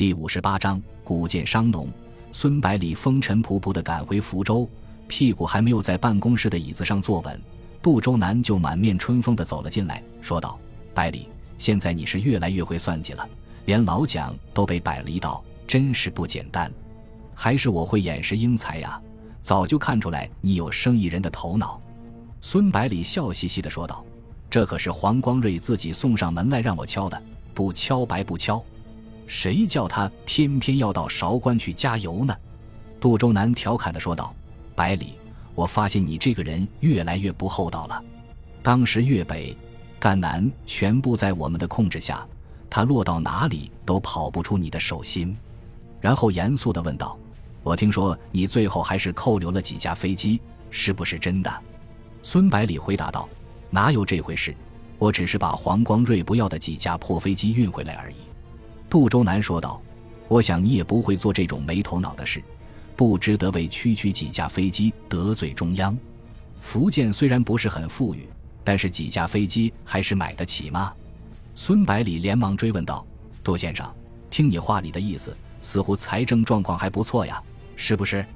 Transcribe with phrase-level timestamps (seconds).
[0.00, 1.86] 第五十八章古建商农。
[2.32, 4.66] 孙百里风尘仆仆地赶回福州，
[5.06, 7.38] 屁股还没有在办公室的椅子上坐稳，
[7.82, 10.58] 杜周南就满面春风地走了进来，说道
[10.94, 11.28] ：“百里，
[11.58, 13.28] 现在你是越来越会算计了，
[13.66, 16.72] 连老蒋都被摆了一道，真是不简单。
[17.34, 18.98] 还是我会掩饰英才呀，
[19.42, 21.78] 早就看出来你有生意人的头脑。”
[22.40, 24.02] 孙百里笑嘻嘻地说道
[24.48, 27.22] ：“这可是黄光瑞自己送上门来让我敲的，
[27.52, 28.64] 不敲白不敲。”
[29.30, 32.36] 谁叫他偏偏要到韶关去加油呢？
[32.98, 34.34] 杜周南调侃地说道
[34.74, 35.14] ：“百里，
[35.54, 38.02] 我发现你这个人越来越不厚道了。
[38.60, 39.56] 当时粤北、
[40.00, 42.26] 赣南全部在我们的控制下，
[42.68, 45.34] 他落到哪里都跑不出你的手心。”
[46.02, 47.16] 然后严肃地问道
[47.62, 50.40] ：“我听说你最后还是扣留了几架飞机，
[50.72, 51.62] 是不是真的？”
[52.20, 53.28] 孙百里回答道
[53.70, 54.52] ：“哪有这回事？
[54.98, 58.16] 我只是把黄光瑞不要的几架破飞机运回来而已。”
[58.90, 59.80] 杜周南说道
[60.26, 62.42] ：“我想你也不会做这种没头脑的事，
[62.96, 65.96] 不值得为区区几架飞机得罪中央。
[66.60, 68.28] 福建虽然不是很富裕，
[68.64, 70.92] 但是几架飞机还是买得起吗？”
[71.54, 73.06] 孙百里连忙追问道
[73.44, 73.88] ：“杜先生，
[74.28, 77.40] 听你话里的意思，似乎财政状况还不错呀，
[77.76, 78.26] 是不是？”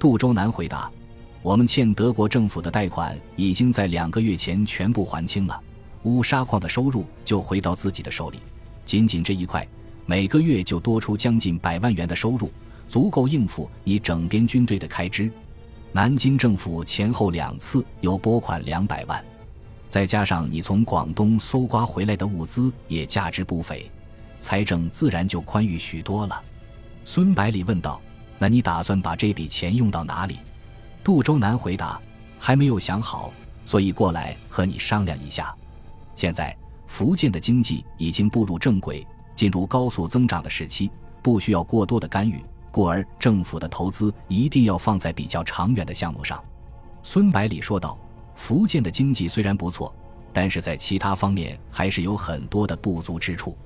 [0.00, 0.90] 杜周南回答
[1.42, 5.62] ：“我们欠德国政府的贷款已经在两个月前全部还清了，
[6.02, 8.40] 乌沙矿的收入就回到自己的手里，
[8.84, 9.64] 仅仅这一块。”
[10.04, 12.50] 每个月就多出将近百万元的收入，
[12.88, 15.30] 足够应付你整编军队的开支。
[15.92, 19.24] 南京政府前后两次又拨款两百万，
[19.88, 23.90] 再加上你从广东搜刮回来的物资也价值不菲，
[24.40, 26.42] 财政自然就宽裕许多了。
[27.04, 28.00] 孙百里问道
[28.40, 30.38] ：“那你打算把这笔钱用到哪里？”
[31.04, 32.00] 杜周南回答
[32.40, 33.32] ：“还没有想好，
[33.66, 35.54] 所以过来和你商量一下。
[36.16, 40.90] 现在福建的经济已经步入正轨。”进入高速增长的时期，
[41.22, 46.42] 不需要过多的干预，故而政府的投资一定要放在比较长远的项目上。
[47.02, 47.98] 孙百里说道
[48.34, 49.94] ：“福建的经济虽然不错，
[50.32, 53.56] 但是在其他方面还是有很多的不足之处。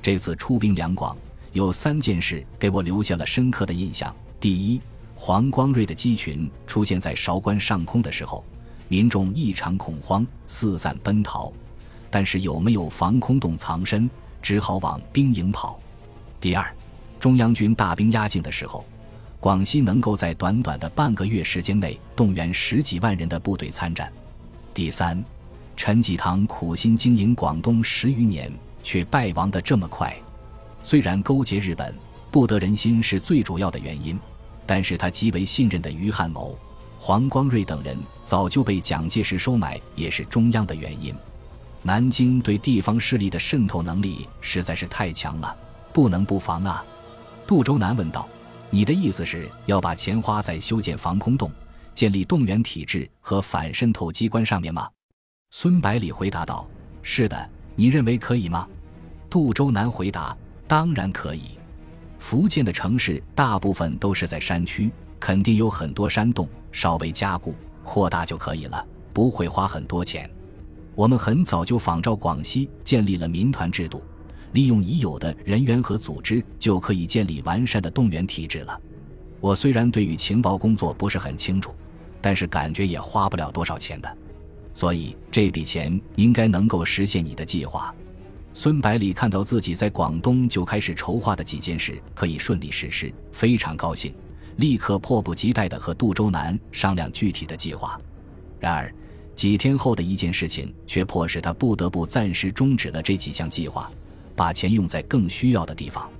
[0.00, 1.16] 这次出兵两广，
[1.52, 4.14] 有三件事给我留下了深刻的印象。
[4.38, 4.80] 第一，
[5.16, 8.44] 黄光瑞的机群出现在韶关上空的时候，
[8.86, 11.52] 民众异常恐慌，四散奔逃，
[12.16, 14.08] 但是有没有防空洞藏身？”
[14.40, 15.78] 只好往兵营跑。
[16.40, 16.74] 第二，
[17.20, 18.86] 中央军大兵压境的时候，
[19.38, 24.10] 广西能够在短短的半个月时间内动员十几万人的部队参战。
[24.72, 25.22] 第三，
[25.76, 28.50] 陈济棠苦心经营广东十余年，
[28.82, 30.10] 却败亡的这么快。
[30.82, 31.94] 虽然勾结日本
[32.30, 34.18] 不得人心是最主要的原因，
[34.64, 36.58] 但是他极为信任的于汉谋、
[36.96, 37.94] 黄光瑞等人
[38.24, 41.14] 早就被蒋介石收买，也是中央的原因。
[41.82, 45.56] 南京对地方势力的渗透能力实在是太强了，
[45.92, 46.84] 不能不防啊！
[47.46, 48.28] 杜周南问道
[48.70, 51.48] ：“你的意思是要把钱花在修建防空洞、
[51.94, 54.90] 建立动员体制和反渗透机关上面吗？”
[55.50, 56.68] 孙百里回答道
[57.02, 58.68] ：“是的，你认为可以吗？”
[59.30, 61.52] 杜周南回答：“当然可以。
[62.18, 67.54] 福建的城市大部分都是在山区，肯定有很多山洞，稍微加固
[67.84, 70.28] 扩大就可以了，不会花很多钱。”
[70.96, 74.02] 我们很早就仿照广西建立了民团制度，
[74.52, 78.80] 利用已有的人员和组织，就可以建立完善的动员体制了。
[79.38, 81.74] 我虽然对于情报工作不是很清楚，
[82.22, 84.16] 但是感觉也花不了多少钱的，
[84.72, 87.94] 所以这笔钱应该能够实现你的计划。
[88.54, 94.14] 孙百里看到自己在广东就开始筹划的几件事可以顺利实施，非常高兴，
[94.56, 98.00] 立刻迫不及待地和杜周南商量具体的计划。
[98.58, 98.90] 然而。
[99.36, 103.90] 几天后的一件事情，却迫使他不得不暂时终止了这几项计划，
[104.34, 106.10] 把钱用在更需要的地方。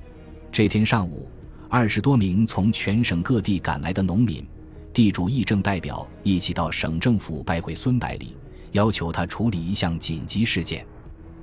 [0.53, 1.27] 这天上午，
[1.71, 4.47] 二十多名从全省各地赶来的农民、
[4.93, 8.37] 地主、议政代表一起到省政府拜会孙百里，
[8.73, 10.87] 要求他处理一项紧急事件。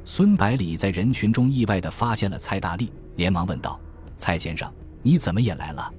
[0.05, 3.79] 孙百里在人群中意外地发现了蔡大力，连忙问道
[4.15, 5.91] ：“蔡先生，你怎么也来了？”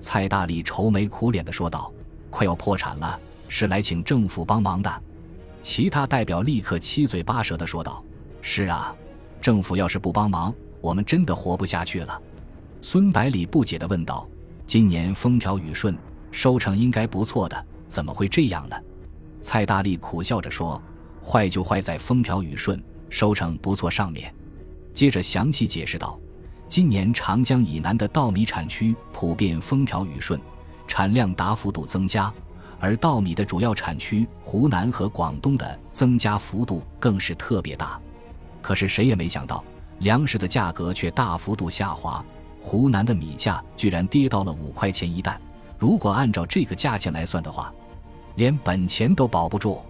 [0.00, 1.92] 蔡大力愁眉苦脸地说道
[2.28, 4.92] ：“快要破产了，是来请政府帮忙的。”
[5.62, 8.04] 其他代表立刻七嘴八舌地说道
[8.42, 8.94] ：“是啊，
[9.40, 12.20] 政府要是不帮忙，我们真的活不下去了。”
[12.82, 14.28] 孙百里不解地问道
[14.66, 15.96] ：“今年风调雨顺，
[16.32, 18.76] 收成应该不错的，怎么会这样呢？”
[19.40, 20.82] 蔡大力苦笑着说
[21.24, 24.34] ：“坏就坏在风调雨顺，收成不错上面。”
[24.92, 26.18] 接着详细解释道
[26.68, 30.40] ：“今年长江以南的稻米产区普遍风调雨顺，
[30.88, 32.32] 产量大幅度增加。”
[32.82, 37.96] 而稻米的主要产区湖南和广东的增加幅度更是特别大，
[38.60, 39.62] 可是谁也没想到，
[40.00, 42.24] 粮食的价格却大幅度下滑，
[42.60, 45.40] 湖南的米价居然跌到了五块钱一担。
[45.78, 47.72] 如果按照这个价钱来算的话，
[48.34, 49.80] 连本钱都保不住。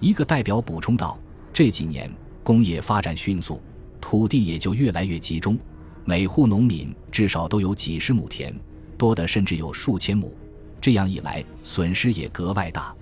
[0.00, 1.16] 一个代表补充道
[1.54, 3.62] ：“这几年工业发展迅速，
[4.00, 5.56] 土地也就越来越集中，
[6.04, 8.52] 每户农民至少都有几十亩田，
[8.98, 10.36] 多的甚至有数千亩。
[10.84, 12.94] 这样一来，损失也格外大。”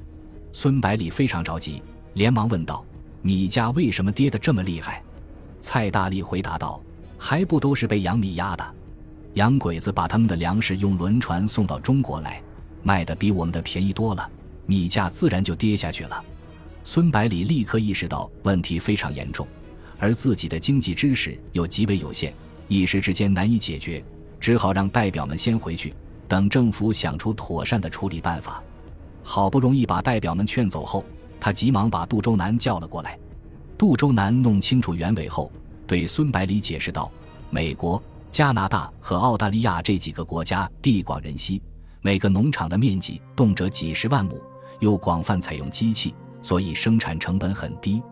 [0.55, 1.83] 孙百里非常着急，
[2.15, 2.85] 连忙问道
[3.23, 5.03] ：“米价为什么跌得这么厉害？”
[5.61, 6.81] 蔡大力回答道
[7.19, 8.75] ：“还不都是被洋米压的？”
[9.35, 12.41] 洋鬼子把他们的粮食用轮船送到中国来，
[12.85, 14.31] 卖的比我们的便宜多了，
[14.65, 16.25] 米价自然就跌下去了。
[16.85, 19.45] 孙百里立刻意识到问题非常严重，
[19.99, 22.33] 而自己的经济知识又极为有限，
[22.69, 24.01] 一时之间难以解决，
[24.39, 25.93] 只好让代表们先回去，
[26.29, 28.63] 等政府想出妥善的处理办法。
[29.23, 31.05] 好不容易把代表们劝走后，
[31.41, 33.19] 他急忙把杜周南叫了过来。
[33.79, 35.51] 杜周南弄清楚原委后，
[35.87, 37.11] 对孙百里解释道
[37.51, 38.03] ：“美国。”
[38.33, 41.61] 加拿大和澳大利亚这几个国家地广人稀，
[42.01, 44.41] 每个农场的面积动辄几十万亩，
[44.81, 48.03] 又广泛采用机器，所以生产成本很低。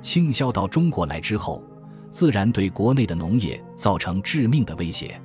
[0.00, 1.62] 倾销到中国来之后，
[2.10, 5.22] 自然对国内的农业造成致命的威胁。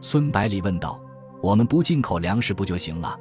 [0.00, 0.98] 孙百里问道
[1.42, 3.18] ：“我们不进口粮食不就行了？”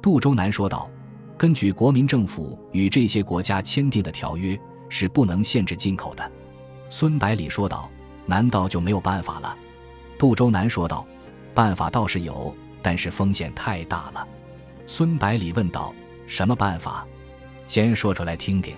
[0.00, 0.88] 杜周南说道
[1.36, 4.56] ：“根据国民政府与这些国家签订的条约，
[4.88, 6.30] 是不能限制进口的。”
[6.90, 7.90] 孙百里说道
[8.26, 9.56] ：“难道就没有办法了？”
[10.16, 11.04] 杜周南说道
[11.54, 14.28] ：“办法倒是有，但是风险太大了。”
[14.86, 15.94] 孙百里问道
[16.28, 17.06] ：“什么办法？
[17.66, 18.76] 先说出来听听。”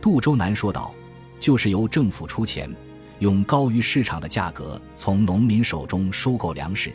[0.00, 0.94] 杜周南说道
[1.40, 2.72] ：“就是由政府出钱，
[3.18, 6.92] 用高于市场的价格从农民手中收购粮食，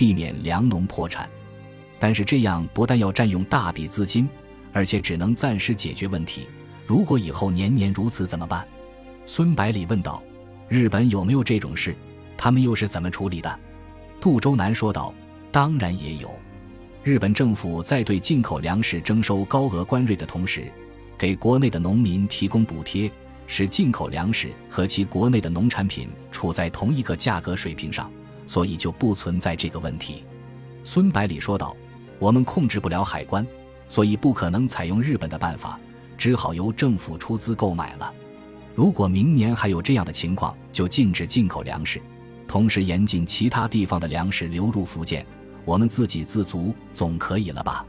[0.00, 1.28] 避免粮农破产。
[1.98, 4.26] 但是这样不但要占用大笔资金，
[4.72, 6.46] 而且只能暂时解决问题。
[6.86, 8.66] 如果以后年年如此怎么办？”
[9.26, 10.22] 孙百里问道
[10.70, 11.94] ：“日本有没有这种事？”
[12.34, 13.60] 他们又是怎么处理的？
[14.18, 15.12] 杜周南说道
[15.52, 16.30] ：“当然也有。
[17.04, 20.72] 日本政府在对进口粮食征收高额关税的同时，
[21.18, 23.12] 给国内的农民提供补贴，
[23.46, 28.10] 使进口粮食和其国内的农产品处在同一个价格水平上，
[28.50, 30.24] 所以就不存在这个问题。”
[30.82, 31.76] 孙百里说道
[32.18, 33.46] ：“我们控制不了海关，
[33.88, 35.78] 所以不可能采用日本的办法，
[36.18, 38.12] 只好由政府出资购买了。
[38.74, 42.02] 如果明年还有这样的情况，就禁止进口粮食。”
[42.48, 45.24] 同时严禁其他地方的粮食流入福建，
[45.64, 47.86] 我们自给自足总可以了吧？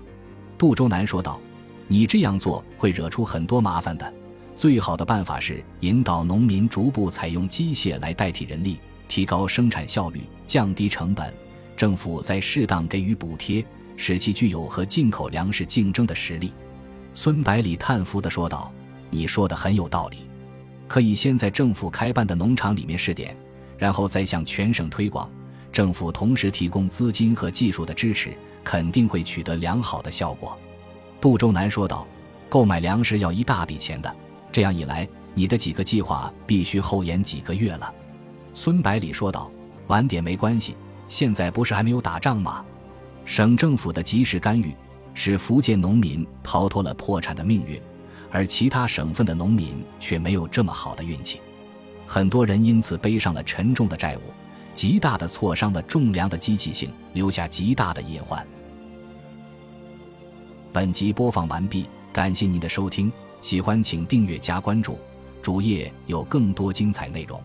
[0.60, 1.42] 杜周南说道
[1.90, 4.14] ：“你这样做会惹出很多麻烦的。
[4.56, 8.80] 最好的办法是引导农民逐步采用机械来代替人力，
[9.12, 11.34] 提高生产效率，降低成本。
[11.76, 13.62] 政府再适当给予补贴，
[13.98, 16.54] 使其具有和进口粮食竞争的实力。”
[17.14, 18.72] 孙百里叹服地说道
[19.12, 20.20] ：“你说的很有道理，
[20.88, 23.36] 可以先在政府开办的农场里面试点。”
[23.78, 25.30] 然后再向全省推广，
[25.74, 28.32] 政府同时提供资金和技术的支持，
[28.64, 30.58] 肯定会取得良好的效果。”
[31.20, 32.08] 杜周南说道
[32.48, 34.16] ，“购买粮食要一大笔钱的，
[34.54, 37.94] 这样一来，你的几个计划必须后延几个月了。”
[38.54, 39.50] 孙百里说道
[39.88, 40.76] ，“晚点没关系，
[41.08, 42.64] 现在不是还没有打仗吗？
[43.24, 44.76] 省政府的及时干预，
[45.14, 47.82] 使福建农民逃脱了破产的命运，
[48.30, 51.40] 而其他省份的农民却没有这么好的运气。”
[52.06, 54.22] 很多人因此背上了沉重的债务，
[54.74, 58.46] 极大的挫伤了种粮的积极性，留下极大的隐患。
[60.74, 65.00] 本集播放完毕，感谢您的收听，喜欢请订阅加关注，
[65.42, 67.42] 主页有更多精彩内容。